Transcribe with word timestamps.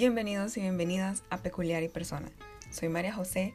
Bienvenidos 0.00 0.56
y 0.56 0.62
bienvenidas 0.62 1.24
a 1.28 1.42
Peculiar 1.42 1.82
y 1.82 1.90
Persona. 1.90 2.30
Soy 2.70 2.88
María 2.88 3.12
José, 3.12 3.52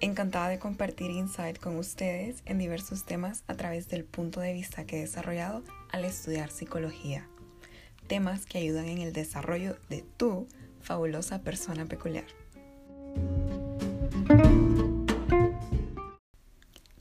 encantada 0.00 0.48
de 0.48 0.60
compartir 0.60 1.10
insight 1.10 1.58
con 1.58 1.76
ustedes 1.78 2.44
en 2.46 2.58
diversos 2.58 3.04
temas 3.04 3.42
a 3.48 3.56
través 3.56 3.88
del 3.88 4.04
punto 4.04 4.38
de 4.38 4.52
vista 4.52 4.84
que 4.86 4.98
he 4.98 5.00
desarrollado 5.00 5.64
al 5.90 6.04
estudiar 6.04 6.52
psicología. 6.52 7.26
Temas 8.06 8.46
que 8.46 8.58
ayudan 8.58 8.86
en 8.86 8.98
el 8.98 9.12
desarrollo 9.12 9.76
de 9.88 10.04
tu 10.16 10.46
fabulosa 10.80 11.42
persona 11.42 11.86
peculiar. 11.86 12.26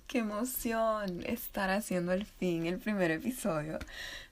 Qué 0.08 0.18
emoción 0.18 1.24
estar 1.28 1.70
haciendo 1.70 2.12
al 2.12 2.26
fin 2.26 2.66
el 2.66 2.80
primer 2.80 3.12
episodio 3.12 3.78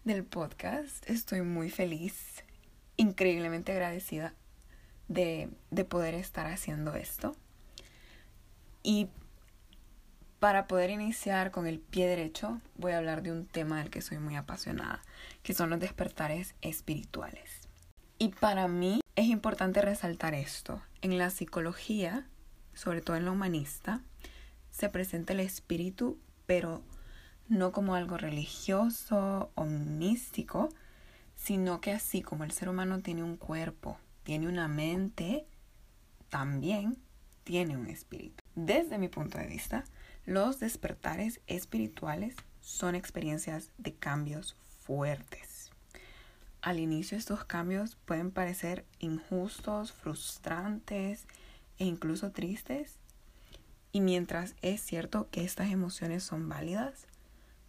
del 0.04 0.24
podcast. 0.24 1.08
Estoy 1.08 1.44
muy 1.44 1.70
feliz, 1.70 2.44
increíblemente 3.02 3.72
agradecida 3.72 4.34
de, 5.08 5.50
de 5.72 5.86
poder 5.86 6.14
estar 6.14 6.46
haciendo 6.48 6.94
esto. 6.96 7.36
Y 8.84 9.10
para 10.40 10.68
poder 10.68 10.90
iniciar 10.90 11.52
con 11.52 11.68
el 11.68 11.80
pie 11.80 12.08
derecho, 12.08 12.62
voy 12.76 12.94
a 12.94 12.98
hablar 12.98 13.24
de 13.24 13.32
un 13.32 13.46
tema 13.46 13.80
del 13.80 13.90
que 13.90 14.02
soy 14.02 14.20
muy 14.20 14.36
apasionada, 14.36 15.02
que 15.44 15.54
son 15.54 15.70
los 15.70 15.80
despertares 15.80 16.56
espirituales. 16.62 17.62
Y 18.18 18.30
para 18.30 18.68
mí 18.68 19.02
es 19.16 19.26
importante 19.26 19.82
resaltar 19.82 20.36
esto. 20.36 20.82
En 21.02 21.18
la 21.18 21.32
psicología, 21.32 22.28
sobre 22.74 23.02
todo 23.02 23.18
en 23.18 23.26
la 23.26 23.32
humanista, 23.32 24.02
se 24.70 24.90
presenta 24.90 25.34
el 25.34 25.40
espíritu, 25.40 26.20
pero 26.46 26.84
no 27.50 27.72
como 27.72 27.96
algo 27.96 28.18
religioso 28.18 29.52
o 29.56 29.66
místico, 29.66 30.70
sino 31.44 31.82
que 31.82 31.92
así 31.92 32.22
como 32.22 32.44
el 32.44 32.52
ser 32.52 32.70
humano 32.70 33.00
tiene 33.00 33.24
un 33.24 33.36
cuerpo, 33.36 33.98
tiene 34.24 34.48
una 34.48 34.68
mente, 34.68 35.48
también 36.30 36.98
tiene 37.44 37.78
un 37.78 37.88
espíritu. 37.88 38.44
Desde 38.54 39.00
mi 39.00 39.08
punto 39.08 39.40
de 39.40 39.48
vista, 39.48 39.84
los 40.26 40.60
despertares 40.60 41.42
espirituales 41.48 42.36
son 42.62 42.94
experiencias 42.94 43.72
de 43.80 43.96
cambios 43.96 44.56
fuertes. 44.82 45.72
Al 46.62 46.80
inicio 46.80 47.18
estos 47.18 47.44
cambios 47.44 47.96
pueden 48.06 48.30
parecer 48.30 48.86
injustos, 49.00 49.94
frustrantes 49.94 51.26
e 51.80 51.86
incluso 51.86 52.32
tristes, 52.32 52.98
y 53.92 54.02
mientras 54.02 54.54
es 54.62 54.80
cierto 54.80 55.28
que 55.32 55.44
estas 55.44 55.72
emociones 55.72 56.24
son 56.24 56.48
válidas, 56.48 57.08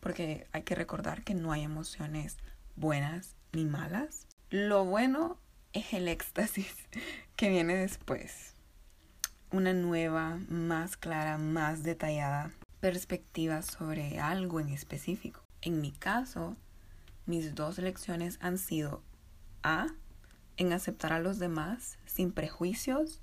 porque 0.01 0.47
hay 0.53 0.63
que 0.63 0.75
recordar 0.75 1.25
que 1.25 1.35
no 1.35 1.53
hay 1.53 1.63
emociones 1.63 2.37
buenas 2.77 3.35
ni 3.53 3.65
malas, 3.65 4.27
lo 4.51 4.85
bueno 4.85 5.39
es 5.73 5.93
el 5.93 6.09
éxtasis 6.09 6.75
que 7.37 7.51
viene 7.51 7.75
después. 7.75 8.55
Una 9.51 9.75
nueva, 9.75 10.39
más 10.49 10.97
clara, 10.97 11.37
más 11.39 11.83
detallada 11.83 12.53
perspectiva 12.81 13.63
sobre 13.63 14.19
algo 14.19 14.59
en 14.59 14.71
específico. 14.71 15.41
En 15.61 15.81
mi 15.81 15.93
caso, 15.93 16.57
mis 17.27 17.55
dos 17.55 17.79
lecciones 17.79 18.39
han 18.41 18.59
sido 18.59 19.03
A, 19.63 19.89
en 20.57 20.73
aceptar 20.73 21.13
a 21.13 21.21
los 21.21 21.39
demás 21.39 21.99
sin 22.07 22.33
prejuicios 22.33 23.21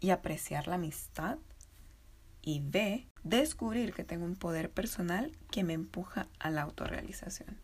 y 0.00 0.10
apreciar 0.10 0.66
la 0.66 0.74
amistad 0.74 1.38
y 2.42 2.60
B, 2.60 3.08
descubrir 3.24 3.92
que 3.92 4.04
tengo 4.04 4.24
un 4.24 4.36
poder 4.36 4.70
personal 4.70 5.32
que 5.50 5.64
me 5.64 5.72
empuja 5.72 6.28
a 6.38 6.50
la 6.50 6.62
autorrealización. 6.62 7.58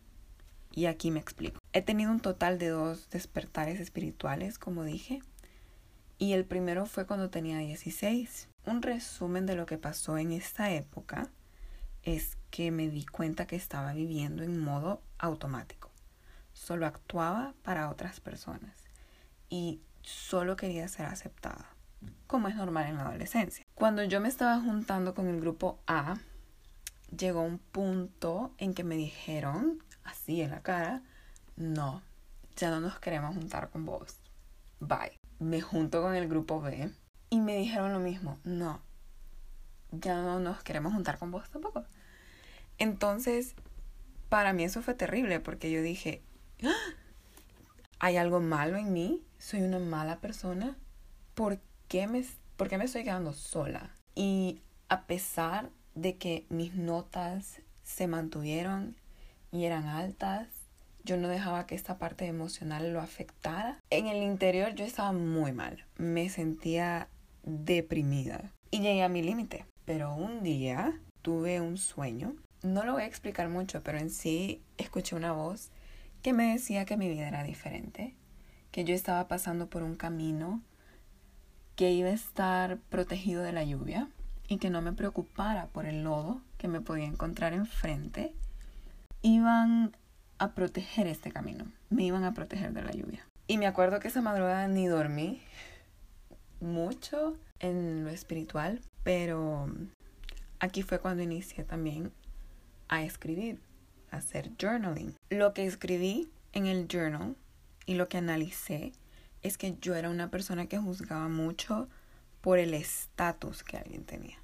Y 0.71 0.85
aquí 0.85 1.09
me 1.09 1.19
explico. 1.19 1.62
He 1.73 1.81
tenido 1.81 2.11
un 2.11 2.19
total 2.19 2.59
de 2.59 2.69
dos 2.69 3.09
despertares 3.09 3.79
espirituales, 3.79 4.59
como 4.59 4.83
dije, 4.83 5.21
y 6.19 6.33
el 6.33 6.45
primero 6.45 6.85
fue 6.85 7.05
cuando 7.05 7.29
tenía 7.29 7.57
16. 7.57 8.47
Un 8.65 8.81
resumen 8.81 9.45
de 9.45 9.55
lo 9.55 9.65
que 9.65 9.77
pasó 9.77 10.17
en 10.17 10.31
esta 10.31 10.71
época 10.71 11.29
es 12.03 12.37
que 12.51 12.71
me 12.71 12.89
di 12.89 13.05
cuenta 13.05 13.47
que 13.47 13.55
estaba 13.55 13.93
viviendo 13.93 14.43
en 14.43 14.59
modo 14.59 15.01
automático. 15.17 15.91
Solo 16.53 16.85
actuaba 16.85 17.55
para 17.63 17.89
otras 17.89 18.19
personas 18.19 18.77
y 19.49 19.81
solo 20.03 20.55
quería 20.55 20.87
ser 20.87 21.07
aceptada 21.07 21.73
como 22.27 22.47
es 22.47 22.55
normal 22.55 22.87
en 22.87 22.97
la 22.97 23.07
adolescencia. 23.07 23.65
Cuando 23.75 24.03
yo 24.03 24.19
me 24.19 24.27
estaba 24.27 24.59
juntando 24.59 25.13
con 25.13 25.27
el 25.27 25.39
grupo 25.39 25.79
A, 25.87 26.15
llegó 27.15 27.41
un 27.41 27.59
punto 27.59 28.53
en 28.57 28.73
que 28.73 28.83
me 28.83 28.95
dijeron, 28.95 29.83
así 30.03 30.41
en 30.41 30.51
la 30.51 30.61
cara, 30.61 31.03
no, 31.55 32.01
ya 32.55 32.69
no 32.69 32.79
nos 32.79 32.99
queremos 32.99 33.35
juntar 33.35 33.69
con 33.69 33.85
vos. 33.85 34.17
Bye. 34.79 35.19
Me 35.39 35.61
junto 35.61 36.01
con 36.01 36.15
el 36.15 36.27
grupo 36.27 36.61
B 36.61 36.91
y 37.29 37.39
me 37.39 37.57
dijeron 37.57 37.91
lo 37.91 37.99
mismo, 37.99 38.37
no, 38.43 38.79
ya 39.91 40.21
no 40.21 40.39
nos 40.39 40.63
queremos 40.63 40.93
juntar 40.93 41.17
con 41.17 41.31
vos 41.31 41.49
tampoco. 41.49 41.83
Entonces, 42.77 43.55
para 44.29 44.53
mí 44.53 44.63
eso 44.63 44.81
fue 44.81 44.93
terrible 44.93 45.39
porque 45.39 45.71
yo 45.71 45.81
dije, 45.81 46.21
¡Ah! 46.63 46.93
¿hay 47.99 48.17
algo 48.17 48.39
malo 48.39 48.77
en 48.77 48.93
mí? 48.93 49.21
¿Soy 49.39 49.61
una 49.61 49.79
mala 49.79 50.19
persona? 50.19 50.77
¿Por 51.35 51.59
qué 51.87 52.07
me, 52.07 52.25
por 52.57 52.69
qué 52.69 52.77
me 52.77 52.85
estoy 52.85 53.03
quedando 53.03 53.33
sola? 53.33 53.91
Y 54.15 54.61
a 54.89 55.03
pesar 55.03 55.69
de 55.95 56.17
que 56.17 56.45
mis 56.49 56.75
notas 56.75 57.61
se 57.83 58.07
mantuvieron 58.07 58.95
y 59.51 59.65
eran 59.65 59.87
altas, 59.87 60.47
yo 61.03 61.17
no 61.17 61.27
dejaba 61.27 61.65
que 61.65 61.75
esta 61.75 61.97
parte 61.97 62.25
emocional 62.25 62.93
lo 62.93 63.01
afectara. 63.01 63.79
En 63.89 64.07
el 64.07 64.23
interior 64.23 64.73
yo 64.73 64.85
estaba 64.85 65.11
muy 65.11 65.51
mal, 65.51 65.85
me 65.97 66.29
sentía 66.29 67.07
deprimida 67.43 68.51
y 68.71 68.79
llegué 68.79 69.03
a 69.03 69.09
mi 69.09 69.21
límite. 69.21 69.65
Pero 69.85 70.13
un 70.13 70.43
día 70.43 70.99
tuve 71.21 71.59
un 71.59 71.77
sueño, 71.77 72.35
no 72.61 72.85
lo 72.85 72.93
voy 72.93 73.03
a 73.03 73.07
explicar 73.07 73.49
mucho, 73.49 73.83
pero 73.83 73.97
en 73.97 74.09
sí 74.09 74.61
escuché 74.77 75.15
una 75.15 75.33
voz 75.33 75.69
que 76.21 76.31
me 76.31 76.53
decía 76.53 76.85
que 76.85 76.95
mi 76.95 77.09
vida 77.09 77.27
era 77.27 77.43
diferente, 77.43 78.15
que 78.71 78.85
yo 78.85 78.95
estaba 78.95 79.27
pasando 79.27 79.67
por 79.67 79.83
un 79.83 79.95
camino 79.95 80.61
que 81.75 81.91
iba 81.91 82.09
a 82.09 82.13
estar 82.13 82.77
protegido 82.89 83.43
de 83.43 83.51
la 83.51 83.65
lluvia 83.65 84.07
y 84.47 84.57
que 84.57 84.69
no 84.69 84.81
me 84.81 84.93
preocupara 84.93 85.67
por 85.67 85.85
el 85.85 86.03
lodo 86.03 86.41
que 86.57 86.69
me 86.69 86.79
podía 86.79 87.05
encontrar 87.05 87.53
enfrente, 87.53 88.33
iban 89.21 89.95
a 90.43 90.53
proteger 90.53 91.07
este 91.07 91.31
camino, 91.31 91.65
me 91.89 92.03
iban 92.03 92.23
a 92.23 92.33
proteger 92.33 92.73
de 92.73 92.83
la 92.83 92.91
lluvia. 92.91 93.25
Y 93.47 93.57
me 93.57 93.67
acuerdo 93.67 93.99
que 93.99 94.07
esa 94.09 94.21
madrugada 94.21 94.67
ni 94.67 94.87
dormí 94.87 95.41
mucho 96.59 97.37
en 97.59 98.03
lo 98.03 98.09
espiritual, 98.09 98.81
pero 99.03 99.67
aquí 100.59 100.81
fue 100.81 100.99
cuando 100.99 101.23
inicié 101.23 101.63
también 101.63 102.11
a 102.87 103.03
escribir, 103.03 103.59
a 104.11 104.17
hacer 104.17 104.51
journaling. 104.59 105.15
Lo 105.29 105.53
que 105.53 105.65
escribí 105.65 106.29
en 106.53 106.67
el 106.67 106.87
journal 106.87 107.35
y 107.85 107.95
lo 107.95 108.07
que 108.07 108.17
analicé 108.17 108.93
es 109.41 109.57
que 109.57 109.77
yo 109.81 109.95
era 109.95 110.09
una 110.09 110.29
persona 110.29 110.67
que 110.67 110.77
juzgaba 110.77 111.27
mucho 111.27 111.89
por 112.41 112.59
el 112.59 112.73
estatus 112.73 113.63
que 113.63 113.77
alguien 113.77 114.03
tenía. 114.05 114.37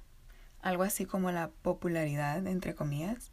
Algo 0.62 0.82
así 0.82 1.06
como 1.06 1.30
la 1.30 1.48
popularidad, 1.62 2.46
entre 2.46 2.74
comillas, 2.74 3.32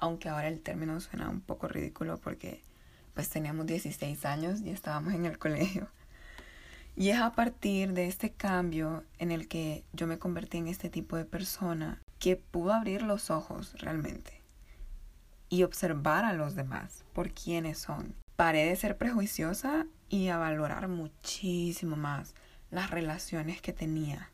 aunque 0.00 0.30
ahora 0.30 0.48
el 0.48 0.60
término 0.60 0.98
suena 1.00 1.28
un 1.28 1.42
poco 1.42 1.68
ridículo 1.68 2.18
porque 2.18 2.62
pues 3.14 3.28
teníamos 3.28 3.66
16 3.66 4.24
años 4.24 4.60
y 4.62 4.70
estábamos 4.70 5.14
en 5.14 5.26
el 5.26 5.38
colegio. 5.38 5.88
Y 6.96 7.10
es 7.10 7.20
a 7.20 7.32
partir 7.32 7.92
de 7.92 8.06
este 8.06 8.32
cambio 8.32 9.04
en 9.18 9.30
el 9.30 9.46
que 9.46 9.84
yo 9.92 10.06
me 10.06 10.18
convertí 10.18 10.58
en 10.58 10.68
este 10.68 10.90
tipo 10.90 11.16
de 11.16 11.24
persona 11.24 12.00
que 12.18 12.36
pudo 12.36 12.72
abrir 12.72 13.02
los 13.02 13.30
ojos 13.30 13.74
realmente 13.78 14.42
y 15.48 15.62
observar 15.62 16.24
a 16.24 16.32
los 16.32 16.54
demás 16.54 17.04
por 17.12 17.30
quiénes 17.32 17.78
son. 17.78 18.14
Paré 18.36 18.64
de 18.64 18.76
ser 18.76 18.96
prejuiciosa 18.96 19.86
y 20.08 20.28
a 20.28 20.38
valorar 20.38 20.88
muchísimo 20.88 21.96
más 21.96 22.34
las 22.70 22.90
relaciones 22.90 23.60
que 23.60 23.72
tenía 23.72 24.30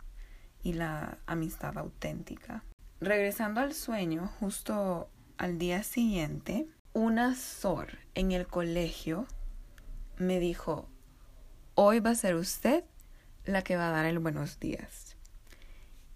y 0.63 0.75
la 0.75 1.19
amistad 1.27 1.77
auténtica. 1.77 2.63
Regresando 3.01 3.61
al 3.61 3.75
sueño, 3.75 4.31
justo 4.41 5.11
al 5.39 5.59
día 5.59 5.83
siguiente, 5.83 6.67
una 6.93 7.35
SOR 7.35 7.99
en 8.15 8.33
el 8.33 8.47
colegio 8.47 9.27
me 10.19 10.41
dijo, 10.41 10.89
hoy 11.75 12.01
va 12.01 12.11
a 12.11 12.15
ser 12.15 12.37
usted 12.37 12.85
la 13.45 13.63
que 13.63 13.77
va 13.77 13.89
a 13.89 13.93
dar 13.93 14.07
el 14.07 14.19
buenos 14.19 14.59
días. 14.61 15.17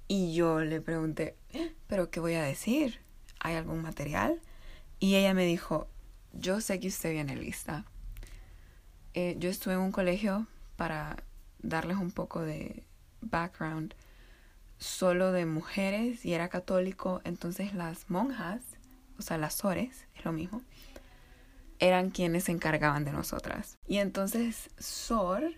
Y 0.08 0.34
yo 0.34 0.60
le 0.60 0.80
pregunté, 0.80 1.36
¿pero 1.86 2.10
qué 2.10 2.18
voy 2.18 2.34
a 2.34 2.42
decir? 2.42 3.00
¿Hay 3.40 3.54
algún 3.54 3.82
material? 3.82 4.40
Y 4.98 5.16
ella 5.16 5.34
me 5.34 5.44
dijo, 5.44 5.86
yo 6.32 6.60
sé 6.60 6.80
que 6.80 6.88
usted 6.88 7.12
viene 7.12 7.36
lista. 7.36 7.84
Eh, 9.14 9.36
yo 9.38 9.50
estuve 9.50 9.74
en 9.74 9.80
un 9.80 9.92
colegio 9.92 10.46
para 10.76 11.22
darles 11.60 11.98
un 11.98 12.10
poco 12.10 12.40
de 12.40 12.84
background 13.20 13.94
solo 14.78 15.30
de 15.30 15.44
mujeres 15.44 16.24
y 16.24 16.32
era 16.32 16.48
católico, 16.48 17.20
entonces 17.24 17.74
las 17.74 18.08
monjas, 18.08 18.62
o 19.20 19.22
sea, 19.22 19.38
las 19.38 19.54
sores, 19.54 20.06
es 20.16 20.24
lo 20.24 20.32
mismo, 20.32 20.62
eran 21.78 22.10
quienes 22.10 22.44
se 22.44 22.52
encargaban 22.52 23.04
de 23.04 23.12
nosotras. 23.12 23.78
Y 23.86 23.98
entonces 23.98 24.70
Sor 24.78 25.54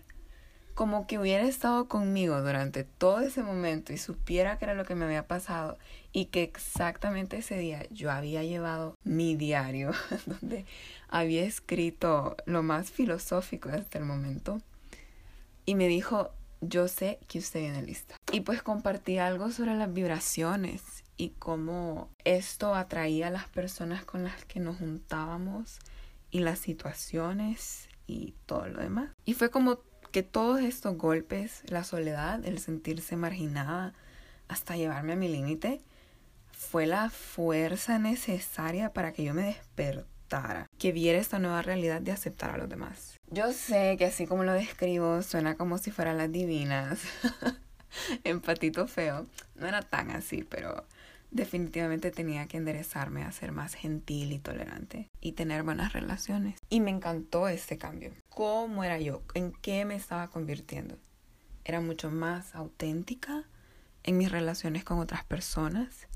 como 0.73 1.05
que 1.05 1.19
hubiera 1.19 1.43
estado 1.43 1.87
conmigo 1.87 2.41
durante 2.41 2.83
todo 2.83 3.21
ese 3.21 3.43
momento 3.43 3.93
y 3.93 3.97
supiera 3.97 4.57
que 4.57 4.65
era 4.65 4.73
lo 4.73 4.85
que 4.85 4.95
me 4.95 5.05
había 5.05 5.27
pasado 5.27 5.77
y 6.11 6.25
que 6.25 6.41
exactamente 6.43 7.37
ese 7.37 7.57
día 7.57 7.85
yo 7.91 8.11
había 8.11 8.43
llevado 8.43 8.95
mi 9.03 9.35
diario 9.35 9.91
donde 10.25 10.65
había 11.09 11.43
escrito 11.43 12.35
lo 12.45 12.63
más 12.63 12.89
filosófico 12.91 13.69
hasta 13.69 13.99
el 13.99 14.05
momento 14.05 14.61
y 15.65 15.75
me 15.75 15.87
dijo, 15.87 16.31
yo 16.61 16.87
sé 16.87 17.19
que 17.27 17.39
usted 17.39 17.59
viene 17.59 17.83
lista. 17.83 18.15
Y 18.31 18.41
pues 18.41 18.63
compartí 18.63 19.17
algo 19.17 19.51
sobre 19.51 19.75
las 19.75 19.93
vibraciones 19.93 21.02
y 21.17 21.29
cómo 21.39 22.09
esto 22.23 22.75
atraía 22.75 23.27
a 23.27 23.31
las 23.31 23.47
personas 23.47 24.05
con 24.05 24.23
las 24.23 24.45
que 24.45 24.59
nos 24.59 24.77
juntábamos 24.77 25.79
y 26.31 26.39
las 26.39 26.59
situaciones 26.59 27.87
y 28.07 28.33
todo 28.45 28.67
lo 28.67 28.81
demás. 28.81 29.11
Y 29.25 29.33
fue 29.33 29.49
como 29.49 29.79
que 30.11 30.23
todos 30.23 30.61
estos 30.61 30.97
golpes, 30.97 31.63
la 31.67 31.83
soledad, 31.83 32.45
el 32.45 32.59
sentirse 32.59 33.15
marginada, 33.15 33.93
hasta 34.47 34.75
llevarme 34.75 35.13
a 35.13 35.15
mi 35.15 35.27
límite, 35.27 35.81
fue 36.51 36.85
la 36.85 37.09
fuerza 37.09 37.99
necesaria 37.99 38.93
para 38.93 39.11
que 39.13 39.23
yo 39.23 39.33
me 39.33 39.43
despertara, 39.43 40.67
que 40.77 40.91
viera 40.91 41.19
esta 41.19 41.39
nueva 41.39 41.61
realidad 41.61 42.01
de 42.01 42.11
aceptar 42.11 42.51
a 42.51 42.57
los 42.57 42.69
demás. 42.69 43.19
Yo 43.29 43.51
sé 43.51 43.95
que 43.97 44.05
así 44.05 44.27
como 44.27 44.43
lo 44.43 44.53
describo, 44.53 45.21
suena 45.23 45.55
como 45.55 45.77
si 45.77 45.91
fueran 45.91 46.17
las 46.17 46.31
divinas, 46.31 46.99
en 48.23 48.41
patito 48.41 48.87
feo. 48.87 49.25
No 49.55 49.67
era 49.67 49.81
tan 49.81 50.11
así, 50.11 50.43
pero 50.43 50.85
definitivamente 51.33 52.11
tenía 52.11 52.47
que 52.47 52.57
enderezarme 52.57 53.23
a 53.23 53.31
ser 53.31 53.51
más 53.51 53.73
gentil 53.73 54.31
y 54.31 54.39
tolerante 54.39 55.09
y 55.19 55.33
tener 55.33 55.63
buenas 55.63 55.93
relaciones. 55.93 56.59
Y 56.69 56.79
me 56.79 56.91
encantó 56.91 57.47
este 57.47 57.77
cambio. 57.77 58.11
¿Cómo 58.29 58.83
era 58.83 58.99
yo? 58.99 59.23
¿En 59.33 59.51
qué 59.51 59.83
me 59.83 59.95
estaba 59.95 60.29
convirtiendo? 60.29 60.97
Era 61.65 61.81
mucho 61.81 62.11
más 62.11 62.55
auténtica 62.55 63.45
en 64.03 64.17
mis 64.17 64.31
relaciones 64.31 64.83
con 64.83 64.99
otras 64.99 65.23
personas. 65.25 66.07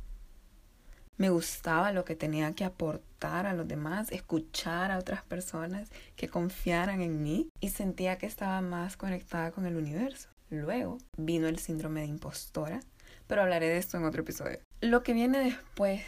Me 1.18 1.32
gustaba 1.32 1.92
lo 1.92 2.06
que 2.06 2.16
tenía 2.16 2.54
que 2.54 2.64
aportar 2.64 3.48
a 3.48 3.54
los 3.54 3.68
demás, 3.68 4.12
escuchar 4.12 4.92
a 4.92 5.00
otras 5.00 5.24
personas 5.24 5.90
que 6.16 6.28
confiaran 6.28 7.02
en 7.02 7.24
mí 7.24 7.50
y 7.60 7.70
sentía 7.70 8.20
que 8.20 8.28
estaba 8.28 8.62
más 8.62 8.98
conectada 8.98 9.52
con 9.52 9.66
el 9.66 9.78
universo. 9.78 10.30
Luego 10.52 11.00
vino 11.18 11.48
el 11.48 11.58
síndrome 11.58 12.02
de 12.02 12.08
impostora, 12.08 12.82
pero 13.28 13.44
hablaré 13.44 13.68
de 13.68 13.78
esto 13.78 13.98
en 13.98 14.06
otro 14.06 14.22
episodio. 14.22 14.60
Lo 14.82 15.04
que 15.04 15.14
viene 15.14 15.40
después 15.40 16.02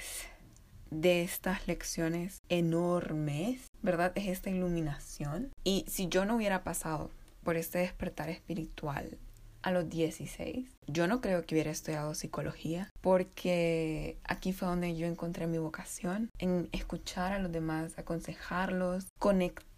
de 0.91 1.21
estas 1.21 1.67
lecciones 1.67 2.41
enormes, 2.49 3.67
¿verdad? 3.81 4.11
Es 4.15 4.27
esta 4.27 4.49
iluminación. 4.49 5.51
Y 5.63 5.85
si 5.87 6.07
yo 6.07 6.25
no 6.25 6.35
hubiera 6.35 6.63
pasado 6.63 7.11
por 7.43 7.55
este 7.55 7.79
despertar 7.79 8.29
espiritual 8.29 9.17
a 9.61 9.71
los 9.71 9.89
16, 9.89 10.69
yo 10.87 11.07
no 11.07 11.21
creo 11.21 11.45
que 11.45 11.55
hubiera 11.55 11.71
estudiado 11.71 12.15
psicología, 12.15 12.89
porque 13.01 14.17
aquí 14.23 14.53
fue 14.53 14.67
donde 14.67 14.95
yo 14.95 15.05
encontré 15.05 15.47
mi 15.47 15.57
vocación, 15.57 16.29
en 16.37 16.69
escuchar 16.71 17.33
a 17.33 17.39
los 17.39 17.51
demás, 17.51 17.97
aconsejarlos, 17.97 19.07
conectar 19.19 19.69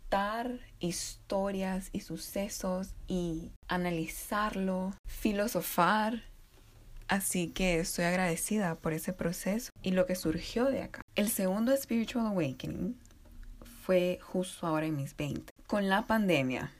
historias 0.79 1.89
y 1.93 2.01
sucesos 2.01 2.93
y 3.07 3.51
analizarlo, 3.67 4.93
filosofar 5.07 6.23
Así 7.11 7.49
que 7.49 7.77
estoy 7.77 8.05
agradecida 8.05 8.75
por 8.75 8.93
ese 8.93 9.11
proceso 9.11 9.69
y 9.83 9.91
lo 9.91 10.05
que 10.05 10.15
surgió 10.15 10.67
de 10.67 10.81
acá. 10.81 11.01
El 11.15 11.29
segundo 11.29 11.75
Spiritual 11.75 12.25
Awakening 12.27 12.97
fue 13.83 14.17
justo 14.21 14.65
ahora 14.65 14.85
en 14.85 14.95
mis 14.95 15.17
20. 15.17 15.51
Con 15.67 15.89
la 15.89 16.07
pandemia, 16.07 16.71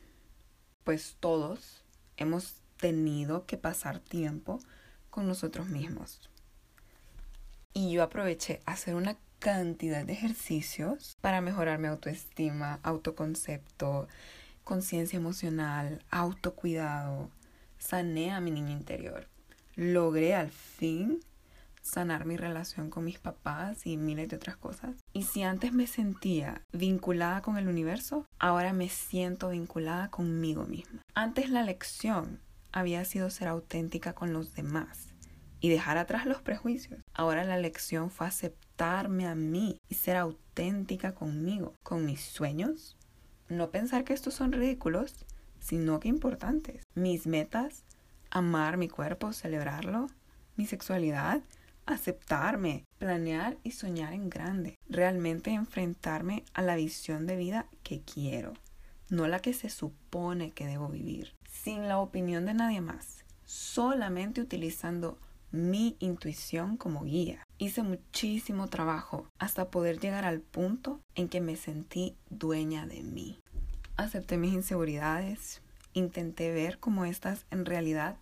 pues 0.86 1.18
todos 1.20 1.84
hemos 2.16 2.62
tenido 2.78 3.46
que 3.46 3.58
pasar 3.58 4.00
tiempo 4.00 4.62
con 5.10 5.28
nosotros 5.28 5.68
mismos. 5.68 6.30
Y 7.74 7.92
yo 7.92 8.02
aproveché 8.02 8.62
hacer 8.66 8.96
una 8.96 9.18
cantidad 9.40 10.06
de 10.06 10.14
ejercicios 10.14 11.18
para 11.20 11.42
mejorar 11.42 11.78
mi 11.78 11.90
autoestima, 11.90 12.80
autoconcepto, 12.84 14.08
conciencia 14.64 15.18
emocional, 15.18 16.06
autocuidado. 16.10 17.30
Sané 17.80 18.32
a 18.32 18.40
mi 18.40 18.52
niño 18.52 18.72
interior 18.72 19.28
logré 19.76 20.36
al 20.36 20.50
fin 20.50 21.20
sanar 21.82 22.26
mi 22.26 22.38
relación 22.38 22.90
con 22.90 23.06
mis 23.06 23.20
papás 23.20 23.86
y 23.86 23.98
miles 23.98 24.30
de 24.30 24.36
otras 24.36 24.58
cosas. 24.58 24.96
Y 25.14 25.24
si 25.24 25.44
antes 25.44 25.74
me 25.74 25.88
sentía 25.88 26.62
vinculada 26.72 27.42
con 27.42 27.58
el 27.58 27.68
universo, 27.68 28.26
ahora 28.40 28.74
me 28.74 28.90
siento 28.90 29.50
vinculada 29.50 30.10
conmigo 30.10 30.66
misma. 30.66 31.02
Antes 31.14 31.50
la 31.50 31.64
lección 31.64 32.40
había 32.72 33.04
sido 33.06 33.30
ser 33.30 33.48
auténtica 33.48 34.14
con 34.14 34.34
los 34.34 34.54
demás 34.54 35.10
y 35.60 35.70
dejar 35.70 35.98
atrás 35.98 36.26
los 36.26 36.42
prejuicios. 36.42 37.02
Ahora 37.14 37.44
la 37.44 37.58
lección 37.58 38.10
fue 38.10 38.28
aceptarme 38.28 39.28
a 39.28 39.36
mí 39.36 39.78
y 39.90 39.96
ser 39.96 40.18
auténtica 40.18 41.14
conmigo, 41.14 41.76
con 41.84 42.06
mis 42.06 42.22
sueños. 42.22 42.98
No 43.48 43.70
pensar 43.70 44.04
que 44.04 44.14
estos 44.14 44.34
son 44.34 44.54
ridículos, 44.54 45.26
sino 45.60 46.00
que 46.00 46.08
importantes. 46.08 46.84
Mis 46.96 47.28
metas, 47.28 47.84
amar 48.32 48.78
mi 48.78 48.88
cuerpo, 48.88 49.34
celebrarlo, 49.34 50.08
mi 50.56 50.66
sexualidad, 50.66 51.42
aceptarme, 51.86 52.86
planear 52.98 53.58
y 53.64 53.72
soñar 53.72 54.14
en 54.14 54.30
grande, 54.30 54.76
realmente 54.90 55.52
enfrentarme 55.52 56.44
a 56.54 56.62
la 56.62 56.76
visión 56.76 57.28
de 57.28 57.36
vida 57.36 57.68
que 57.84 58.02
quiero, 58.02 58.54
no 59.10 59.28
la 59.28 59.40
que 59.40 59.54
se 59.54 59.70
supone 59.70 60.52
que 60.52 60.66
debo 60.66 60.88
vivir, 60.88 61.36
sin 61.50 61.88
la 61.88 62.00
opinión 62.00 62.46
de 62.46 62.54
nadie 62.54 62.82
más, 62.82 63.26
solamente 63.46 64.42
utilizando 64.42 65.18
mi 65.52 65.98
intuición 66.00 66.78
como 66.78 67.04
guía. 67.04 67.46
Hice 67.58 67.84
muchísimo 67.84 68.70
trabajo 68.70 69.28
hasta 69.38 69.70
poder 69.70 70.00
llegar 70.00 70.24
al 70.24 70.40
punto 70.40 71.02
en 71.16 71.28
que 71.28 71.42
me 71.42 71.58
sentí 71.58 72.16
dueña 72.30 72.86
de 72.88 73.04
mí. 73.04 73.40
Acepté 73.98 74.38
mis 74.38 74.54
inseguridades, 74.54 75.62
intenté 75.94 76.52
ver 76.52 76.80
cómo 76.80 77.06
estas 77.06 77.46
en 77.52 77.66
realidad 77.66 78.18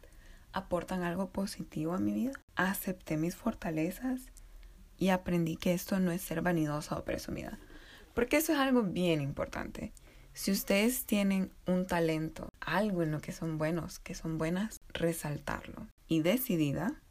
aportan 0.51 1.03
algo 1.03 1.29
positivo 1.29 1.93
a 1.93 1.99
mi 1.99 2.13
vida. 2.13 2.33
Acepté 2.55 3.17
mis 3.17 3.35
fortalezas 3.35 4.31
y 4.97 5.09
aprendí 5.09 5.55
que 5.55 5.73
esto 5.73 5.99
no 5.99 6.11
es 6.11 6.21
ser 6.21 6.41
vanidosa 6.41 6.97
o 6.97 7.05
presumida. 7.05 7.59
Porque 8.13 8.37
eso 8.37 8.53
es 8.53 8.59
algo 8.59 8.83
bien 8.83 9.21
importante. 9.21 9.93
Si 10.33 10.51
ustedes 10.51 11.05
tienen 11.05 11.51
un 11.67 11.85
talento, 11.85 12.49
algo 12.59 13.03
en 13.03 13.11
lo 13.11 13.19
que 13.19 13.31
son 13.31 13.57
buenos, 13.57 13.99
que 13.99 14.15
son 14.15 14.37
buenas, 14.37 14.79
resaltarlo. 14.93 15.87
Y 16.07 16.21
decidida 16.21 17.01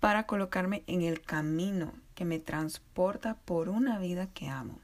para 0.00 0.26
colocarme 0.26 0.82
en 0.86 1.02
el 1.02 1.20
camino 1.22 1.94
que 2.14 2.24
me 2.24 2.38
transporta 2.38 3.36
por 3.44 3.68
una 3.68 3.98
vida 3.98 4.26
que 4.26 4.48
amo, 4.48 4.80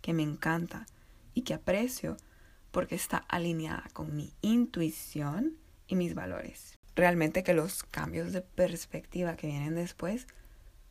que 0.00 0.14
me 0.14 0.22
encanta 0.22 0.86
y 1.34 1.42
que 1.42 1.54
aprecio 1.54 2.16
porque 2.74 2.96
está 2.96 3.18
alineada 3.28 3.88
con 3.92 4.16
mi 4.16 4.32
intuición 4.42 5.56
y 5.86 5.94
mis 5.94 6.16
valores. 6.16 6.76
Realmente 6.96 7.44
que 7.44 7.54
los 7.54 7.84
cambios 7.84 8.32
de 8.32 8.40
perspectiva 8.40 9.36
que 9.36 9.46
vienen 9.46 9.76
después 9.76 10.26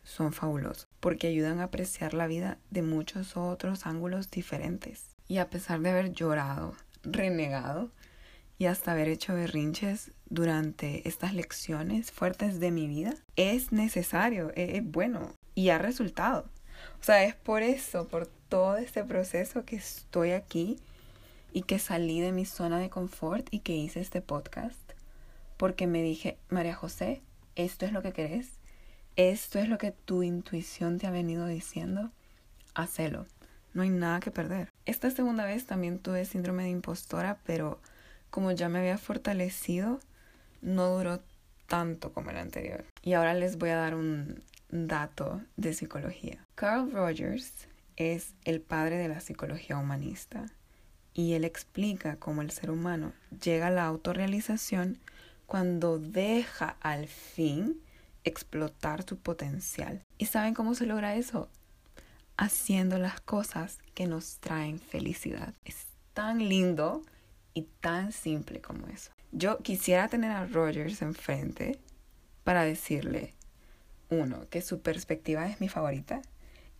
son 0.02 0.32
fabulosos 0.32 0.88
porque 1.02 1.28
ayudan 1.28 1.60
a 1.60 1.66
apreciar 1.66 2.14
la 2.14 2.26
vida 2.26 2.58
de 2.70 2.84
muchos 2.84 3.36
otros 3.36 3.86
ángulos 3.86 4.32
diferentes. 4.32 5.08
Y 5.28 5.40
a 5.40 5.50
pesar 5.50 5.82
de 5.82 5.90
haber 5.90 6.14
llorado, 6.14 6.74
renegado 7.04 7.92
y 8.58 8.68
hasta 8.68 8.94
haber 8.94 9.10
hecho 9.10 9.36
berrinches 9.36 10.12
durante 10.30 11.06
estas 11.06 11.34
lecciones 11.34 12.12
fuertes 12.12 12.62
de 12.62 12.72
mi 12.72 12.88
vida, 12.88 13.14
es 13.36 13.74
necesario, 13.74 14.54
e-, 14.56 14.78
es, 14.78 14.86
bueno 14.86 15.34
y 15.54 15.68
ha 15.70 15.80
resultado. 15.80 16.46
O 17.02 17.04
sea, 17.04 17.26
es 17.26 17.36
por 17.36 17.62
eso, 17.62 18.08
por 18.08 18.28
todo 18.48 18.78
este 18.78 19.04
proceso 19.04 19.66
que 19.66 19.76
estoy 19.76 20.32
aquí 20.32 20.80
y 21.54 21.62
que 21.62 21.80
salí 21.80 22.20
de 22.20 22.32
mi 22.32 22.46
zona 22.46 22.80
de 22.80 22.90
confort 22.90 23.48
y 23.52 23.60
que 23.60 23.76
hice 23.76 24.02
este 24.02 24.22
podcast. 24.22 24.92
Porque 25.58 25.88
me 25.88 26.02
dije, 26.02 26.38
María 26.50 26.74
José, 26.74 27.22
esto 27.56 27.86
es 27.86 27.92
lo 27.92 28.02
que 28.02 28.12
querés, 28.12 28.50
esto 29.16 29.60
es 29.60 29.70
lo 29.70 29.78
que 29.78 29.92
tu 29.92 30.24
intuición 30.24 30.98
te 30.98 31.06
ha 31.06 31.12
venido 31.12 31.46
diciendo, 31.46 32.12
hacelo. 32.74 33.28
No 33.74 33.84
hay 33.84 33.90
nada 33.90 34.20
que 34.20 34.32
perder. 34.32 34.70
Esta 34.86 35.10
segunda 35.12 35.46
vez 35.46 35.66
también 35.66 36.00
tuve 36.00 36.26
síndrome 36.26 36.64
de 36.64 36.70
impostora, 36.70 37.40
pero 37.46 37.80
como 38.30 38.52
ya 38.52 38.70
me 38.70 38.80
había 38.80 38.98
fortalecido, 38.98 40.00
no 40.62 40.90
duró 40.98 41.22
tanto 41.68 42.14
como 42.14 42.32
el 42.32 42.38
anterior. 42.38 42.86
Y 43.04 43.14
ahora 43.14 43.34
les 43.34 43.58
voy 43.58 43.70
a 43.70 43.78
dar 43.78 43.96
un 43.96 44.44
dato 44.70 45.42
de 45.56 45.74
psicología. 45.74 46.44
Carl 46.56 46.92
Rogers 46.92 47.68
es 47.96 48.34
el 48.44 48.62
padre 48.62 48.98
de 48.98 49.08
la 49.08 49.20
psicología 49.20 49.78
humanista 49.78 50.46
y 51.14 51.34
él 51.34 51.46
explica 51.46 52.16
cómo 52.18 52.42
el 52.42 52.52
ser 52.52 52.72
humano 52.72 53.14
llega 53.44 53.68
a 53.68 53.72
la 53.72 53.86
autorrealización 53.86 55.00
cuando 55.46 56.00
deja 56.00 56.78
al 56.82 57.08
fin 57.08 57.80
explotar 58.24 59.04
su 59.08 59.18
potencial. 59.18 60.02
¿Y 60.18 60.26
saben 60.26 60.54
cómo 60.54 60.76
se 60.76 60.86
logra 60.86 61.16
eso? 61.16 61.50
Haciendo 62.38 62.98
las 62.98 63.22
cosas 63.22 63.80
que 63.94 64.08
nos 64.08 64.38
traen 64.38 64.80
felicidad. 64.80 65.54
Es 65.66 65.86
tan 66.14 66.50
lindo 66.50 67.04
y 67.54 67.64
tan 67.82 68.12
simple 68.12 68.62
como 68.62 68.88
eso. 68.88 69.12
Yo 69.32 69.60
quisiera 69.60 70.08
tener 70.08 70.32
a 70.32 70.46
Rogers 70.46 71.02
enfrente 71.02 71.80
para 72.44 72.64
decirle, 72.64 73.34
uno, 74.10 74.48
que 74.50 74.62
su 74.62 74.82
perspectiva 74.82 75.48
es 75.48 75.60
mi 75.60 75.70
favorita 75.70 76.22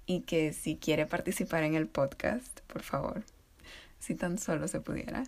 y 0.06 0.22
que 0.22 0.54
si 0.54 0.78
quiere 0.78 1.06
participar 1.06 1.64
en 1.64 1.76
el 1.76 1.88
podcast, 1.88 2.62
por 2.62 2.84
favor, 2.84 3.24
si 4.04 4.16
tan 4.16 4.38
solo 4.38 4.68
se 4.68 4.82
pudiera. 4.82 5.24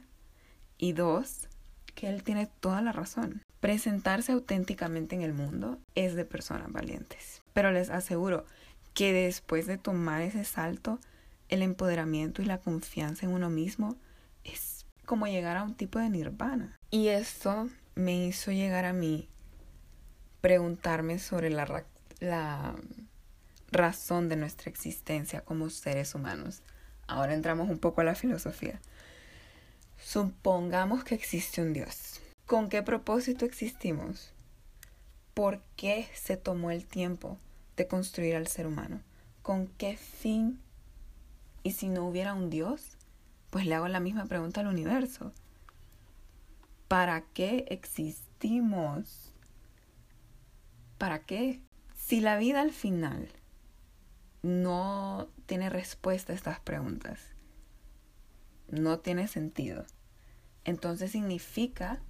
Y 0.78 0.92
dos, 0.92 1.48
que 1.96 2.10
él 2.10 2.24
tiene 2.24 2.48
toda 2.60 2.82
la 2.82 2.92
razón. 2.92 3.42
Presentarse 3.62 4.34
auténticamente 4.34 5.16
en 5.16 5.22
el 5.22 5.34
mundo 5.34 5.80
es 5.96 6.16
de 6.16 6.26
personas 6.26 6.72
valientes. 6.72 7.42
Pero 7.54 7.72
les 7.72 7.90
aseguro 7.90 8.46
que 8.94 9.14
después 9.14 9.66
de 9.66 9.78
tomar 9.78 10.22
ese 10.22 10.44
salto, 10.44 11.00
el 11.48 11.62
empoderamiento 11.62 12.42
y 12.42 12.46
la 12.46 12.60
confianza 12.60 13.26
en 13.26 13.32
uno 13.32 13.50
mismo 13.50 13.96
es 14.44 14.86
como 15.06 15.26
llegar 15.28 15.56
a 15.56 15.64
un 15.64 15.76
tipo 15.76 16.00
de 16.00 16.10
nirvana. 16.10 16.76
Y 16.92 17.08
esto 17.08 17.70
me 17.96 18.26
hizo 18.28 18.52
llegar 18.52 18.84
a 18.84 18.94
mí 18.94 19.30
preguntarme 20.42 21.18
sobre 21.20 21.50
la, 21.50 21.86
la 22.20 22.76
razón 23.72 24.28
de 24.28 24.36
nuestra 24.36 24.70
existencia 24.70 25.42
como 25.42 25.70
seres 25.70 26.14
humanos. 26.14 26.62
Ahora 27.08 27.34
entramos 27.34 27.70
un 27.70 27.78
poco 27.78 28.02
a 28.02 28.04
la 28.04 28.16
filosofía. 28.16 28.80
Supongamos 29.98 31.04
que 31.04 31.16
existe 31.16 31.62
un 31.62 31.74
Dios. 31.74 32.22
¿Con 32.46 32.70
qué 32.70 32.84
propósito 32.84 33.46
existimos? 33.46 34.32
¿Por 35.34 35.62
qué 35.76 36.08
se 36.14 36.38
tomó 36.38 36.72
el 36.72 36.86
tiempo 36.86 37.38
de 37.76 37.88
construir 37.88 38.36
al 38.36 38.48
ser 38.48 38.68
humano? 38.68 39.02
¿Con 39.42 39.68
qué 39.68 39.98
fin? 39.98 40.60
Y 41.64 41.72
si 41.72 41.90
no 41.90 42.08
hubiera 42.08 42.34
un 42.34 42.50
Dios, 42.50 42.98
pues 43.50 43.66
le 43.66 43.76
hago 43.76 43.88
la 43.88 44.00
misma 44.00 44.26
pregunta 44.26 44.62
al 44.62 44.68
universo. 44.68 45.32
¿Para 46.88 47.22
qué 47.34 47.66
existimos? 47.70 49.32
¿Para 50.98 51.20
qué? 51.26 51.62
Si 51.96 52.22
la 52.22 52.38
vida 52.38 52.62
al 52.62 52.72
final 52.72 53.28
no 54.44 55.28
tiene 55.46 55.70
respuesta 55.70 56.34
a 56.34 56.36
estas 56.36 56.60
preguntas, 56.60 57.20
no 58.68 59.00
tiene 59.00 59.28
sentido, 59.28 59.86
entonces 60.64 61.12
significa 61.12 62.02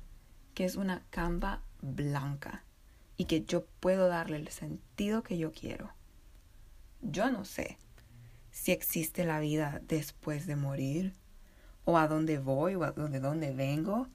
que 0.54 0.66
es 0.66 0.76
una 0.76 1.04
camba 1.10 1.62
blanca 1.82 2.64
y 3.18 3.26
que 3.26 3.44
yo 3.44 3.66
puedo 3.80 4.08
darle 4.08 4.38
el 4.38 4.48
sentido 4.48 5.24
que 5.24 5.38
yo 5.38 5.52
quiero. 5.52 5.92
Yo 7.02 7.30
no 7.30 7.46
sé 7.46 7.78
si 8.52 8.72
existe 8.72 9.26
la 9.26 9.40
vida 9.40 9.82
después 9.88 10.48
de 10.48 10.56
morir 10.56 11.14
o 11.84 11.98
a 11.98 12.08
dónde 12.08 12.40
voy 12.40 12.76
o 12.76 12.84
a 12.84 12.92
dónde 12.92 13.54
vengo, 13.54 14.08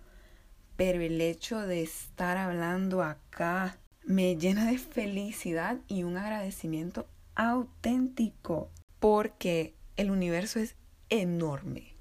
pero 0.77 1.03
el 1.03 1.21
hecho 1.21 1.61
de 1.61 1.83
estar 1.83 2.37
hablando 2.37 3.03
acá 3.03 3.79
me 4.05 4.37
llena 4.37 4.71
de 4.71 4.79
felicidad 4.79 5.79
y 5.87 6.03
un 6.03 6.17
agradecimiento 6.17 7.07
auténtico 7.35 8.71
porque 9.01 9.75
el 9.97 10.11
universo 10.11 10.61
es 10.61 10.77
enorme. 11.09 11.97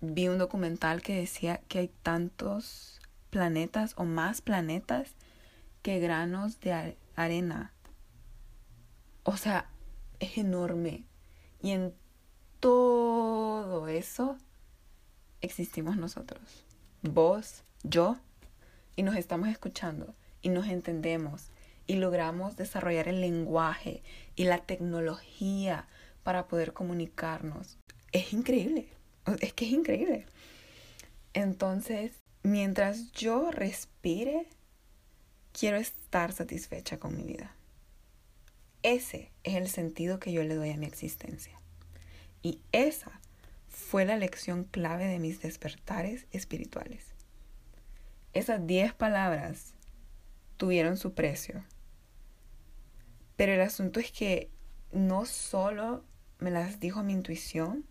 Vi 0.00 0.26
un 0.26 0.38
documental 0.38 1.02
que 1.02 1.14
decía 1.14 1.60
que 1.68 1.78
hay 1.78 1.90
tantos 2.02 3.00
planetas 3.30 3.94
o 3.96 4.04
más 4.04 4.40
planetas 4.40 5.14
que 5.82 6.00
granos 6.00 6.58
de 6.60 6.96
arena. 7.14 7.72
O 9.22 9.36
sea, 9.36 9.70
es 10.18 10.38
enorme. 10.38 11.04
Y 11.62 11.70
en 11.70 11.94
todo 12.58 13.86
eso 13.86 14.36
existimos 15.40 15.96
nosotros. 15.96 16.64
Vos, 17.02 17.62
yo, 17.84 18.16
y 18.96 19.02
nos 19.02 19.16
estamos 19.16 19.48
escuchando 19.48 20.14
y 20.40 20.48
nos 20.48 20.66
entendemos 20.66 21.50
y 21.86 21.96
logramos 21.96 22.56
desarrollar 22.56 23.08
el 23.08 23.20
lenguaje 23.20 24.02
y 24.36 24.44
la 24.44 24.58
tecnología 24.58 25.88
para 26.22 26.46
poder 26.46 26.72
comunicarnos. 26.72 27.78
Es 28.12 28.32
increíble, 28.32 28.88
es 29.40 29.52
que 29.52 29.64
es 29.64 29.72
increíble. 29.72 30.26
Entonces, 31.34 32.12
mientras 32.42 33.12
yo 33.12 33.50
respire, 33.50 34.46
quiero 35.52 35.76
estar 35.76 36.32
satisfecha 36.32 36.98
con 36.98 37.16
mi 37.16 37.24
vida. 37.24 37.54
Ese 38.82 39.30
es 39.44 39.54
el 39.54 39.68
sentido 39.68 40.18
que 40.18 40.32
yo 40.32 40.42
le 40.42 40.54
doy 40.54 40.70
a 40.70 40.76
mi 40.76 40.86
existencia. 40.86 41.58
Y 42.42 42.60
esa 42.72 43.20
fue 43.68 44.04
la 44.04 44.16
lección 44.16 44.64
clave 44.64 45.06
de 45.06 45.18
mis 45.18 45.40
despertares 45.40 46.26
espirituales. 46.32 47.04
Esas 48.34 48.66
diez 48.66 48.92
palabras 48.92 49.74
tuvieron 50.62 50.96
su 50.96 51.12
precio. 51.12 51.64
Pero 53.34 53.52
el 53.52 53.60
asunto 53.62 53.98
es 53.98 54.12
que 54.12 54.48
no 54.92 55.24
solo 55.24 56.04
me 56.38 56.52
las 56.52 56.78
dijo 56.78 57.02
mi 57.02 57.14
intuición, 57.14 57.84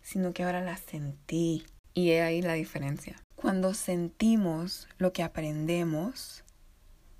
sino 0.00 0.32
que 0.32 0.42
ahora 0.42 0.62
las 0.62 0.80
sentí. 0.80 1.66
Y 1.92 2.12
he 2.12 2.22
ahí 2.22 2.40
la 2.40 2.54
diferencia. 2.54 3.22
Cuando 3.34 3.74
sentimos 3.74 4.88
lo 4.96 5.12
que 5.12 5.22
aprendemos, 5.22 6.44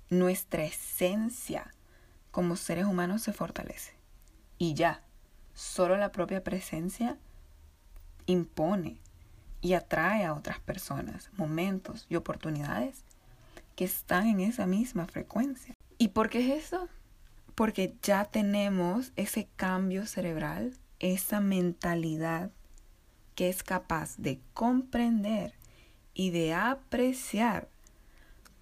nuestra 0.09 0.63
esencia 0.63 1.71
como 2.31 2.55
seres 2.55 2.85
humanos 2.85 3.21
se 3.21 3.31
fortalece. 3.31 3.93
Y 4.57 4.73
ya, 4.73 5.03
solo 5.53 5.97
la 5.97 6.11
propia 6.11 6.43
presencia 6.43 7.19
impone 8.25 8.99
y 9.61 9.73
atrae 9.73 10.25
a 10.25 10.33
otras 10.33 10.59
personas, 10.59 11.29
momentos 11.37 12.07
y 12.09 12.15
oportunidades 12.15 13.03
que 13.79 13.85
están 13.85 14.27
en 14.27 14.41
esa 14.41 14.67
misma 14.67 15.07
frecuencia. 15.07 15.73
¿Y 15.97 16.09
por 16.09 16.29
qué 16.29 16.39
es 16.39 16.65
eso? 16.65 16.89
Porque 17.55 17.95
ya 18.03 18.25
tenemos 18.25 19.13
ese 19.15 19.47
cambio 19.55 20.05
cerebral, 20.05 20.73
esa 20.99 21.39
mentalidad 21.39 22.51
que 23.35 23.47
es 23.47 23.63
capaz 23.63 24.17
de 24.17 24.41
comprender 24.53 25.53
y 26.13 26.31
de 26.31 26.53
apreciar 26.53 27.69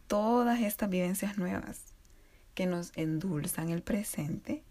todas 0.06 0.62
estas 0.62 0.88
vivencias 0.88 1.40
nuevas 1.40 1.96
que 2.54 2.68
nos 2.68 2.92
endulzan 2.96 3.70
el 3.70 3.82
presente 3.82 4.64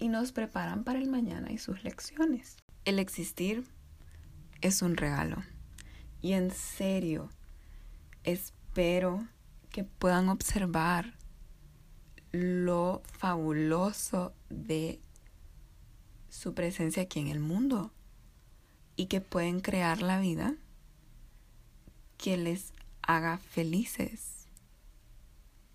y 0.00 0.08
nos 0.08 0.32
preparan 0.32 0.82
para 0.82 0.98
el 0.98 1.08
mañana 1.08 1.52
y 1.52 1.58
sus 1.58 1.84
lecciones. 1.84 2.56
El 2.84 2.98
existir 2.98 3.62
es 4.60 4.82
un 4.82 4.96
regalo 4.96 5.44
y 6.20 6.32
en 6.32 6.50
serio 6.50 7.30
espero 8.24 9.24
que 9.74 9.82
puedan 9.82 10.28
observar 10.28 11.18
lo 12.30 13.02
fabuloso 13.18 14.32
de 14.48 15.00
su 16.28 16.54
presencia 16.54 17.02
aquí 17.02 17.18
en 17.18 17.26
el 17.26 17.40
mundo 17.40 17.90
y 18.94 19.06
que 19.06 19.20
pueden 19.20 19.58
crear 19.58 20.00
la 20.00 20.20
vida 20.20 20.54
que 22.18 22.36
les 22.36 22.72
haga 23.02 23.38
felices. 23.38 24.46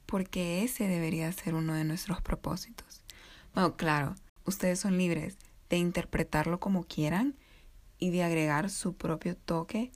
Porque 0.06 0.64
ese 0.64 0.88
debería 0.88 1.30
ser 1.34 1.54
uno 1.54 1.74
de 1.74 1.84
nuestros 1.84 2.22
propósitos. 2.22 3.04
Bueno, 3.54 3.76
claro, 3.76 4.16
ustedes 4.46 4.80
son 4.80 4.98
libres 4.98 5.38
de 5.70 5.76
interpretarlo 5.76 6.62
como 6.62 6.86
quieran 6.86 7.36
y 7.98 8.12
de 8.12 8.24
agregar 8.24 8.70
su 8.70 8.96
propio 8.96 9.36
toque 9.36 9.92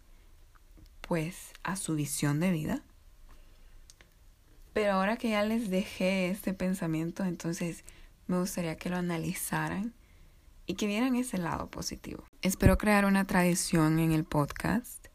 pues 1.00 1.54
a 1.64 1.78
su 1.78 1.96
visión 1.96 2.42
de 2.42 2.52
vida. 2.52 2.84
Pero 4.74 4.94
ahora 4.94 5.18
que 5.18 5.30
ya 5.30 5.44
les 5.44 5.70
dejé 5.70 6.30
este 6.30 6.54
pensamiento, 6.54 7.24
entonces 7.24 7.84
me 8.28 8.40
gustaría 8.40 8.76
que 8.76 8.90
lo 8.90 8.98
analizaran 8.98 9.94
y 10.66 10.74
que 10.76 10.88
vieran 10.88 11.16
ese 11.16 11.38
lado 11.38 11.70
positivo. 11.70 12.24
Espero 12.42 12.78
crear 12.78 13.06
una 13.06 13.26
tradición 13.26 14.00
en 14.00 14.12
el 14.12 14.24
podcast 14.24 15.08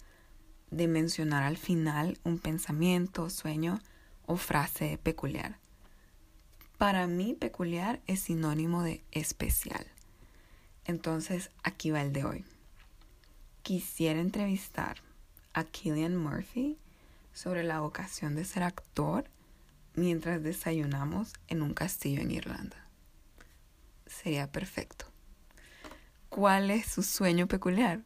de 0.70 0.86
mencionar 0.86 1.42
al 1.42 1.56
final 1.56 2.18
un 2.24 2.38
pensamiento, 2.38 3.30
sueño 3.30 3.80
o 4.26 4.36
frase 4.36 4.98
peculiar. 5.02 5.58
Para 6.76 7.06
mí 7.06 7.34
peculiar 7.34 8.00
es 8.06 8.20
sinónimo 8.20 8.82
de 8.82 9.02
especial. 9.10 9.86
Entonces 10.84 11.50
aquí 11.64 11.90
va 11.90 12.02
el 12.02 12.12
de 12.12 12.24
hoy. 12.24 12.44
Quisiera 13.62 14.20
entrevistar 14.20 14.98
a 15.52 15.64
Killian 15.64 16.16
Murphy 16.16 16.78
sobre 17.32 17.64
la 17.64 17.80
vocación 17.80 18.36
de 18.36 18.44
ser 18.44 18.62
actor 18.62 19.28
mientras 19.94 20.42
desayunamos 20.42 21.32
en 21.48 21.62
un 21.62 21.74
castillo 21.74 22.20
en 22.20 22.30
Irlanda. 22.30 22.88
Sería 24.06 24.50
perfecto. 24.50 25.06
¿Cuál 26.28 26.70
es 26.70 26.86
su 26.86 27.02
sueño 27.02 27.46
peculiar? 27.46 28.02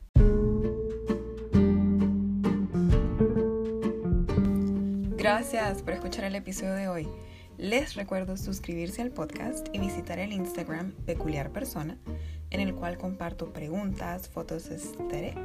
Gracias 5.17 5.83
por 5.83 5.95
escuchar 5.95 6.25
el 6.25 6.35
episodio 6.35 6.75
de 6.75 6.89
hoy. 6.89 7.09
Les 7.57 7.95
recuerdo 7.95 8.37
suscribirse 8.37 9.03
al 9.03 9.13
podcast 9.13 9.69
y 9.73 9.79
visitar 9.79 10.19
el 10.19 10.33
Instagram 10.33 10.93
Peculiar 11.07 11.53
Persona, 11.53 11.97
en 12.51 12.61
el 12.61 12.75
cual 12.75 12.99
comparto 12.99 13.53
preguntas, 13.53 14.29
fotos 14.29 14.69
aesthetic, 14.71 15.39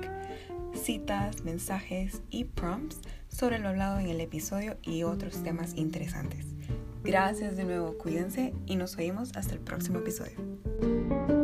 citas, 0.78 1.44
mensajes 1.44 2.22
y 2.30 2.46
prompts 2.46 3.00
sobre 3.28 3.60
lo 3.60 3.70
hablado 3.70 4.00
en 4.00 4.08
el 4.08 4.22
episodio 4.22 4.78
y 4.84 5.04
otros 5.04 5.44
temas 5.44 5.76
interesantes. 5.76 6.46
Gracias 7.04 7.56
de 7.56 7.64
nuevo, 7.64 7.98
cuídense 7.98 8.54
y 8.66 8.76
nos 8.76 8.98
oímos 8.98 9.32
hasta 9.36 9.54
el 9.54 9.60
próximo 9.60 10.00
episodio. 10.00 11.37